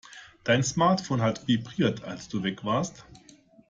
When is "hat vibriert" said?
1.21-2.03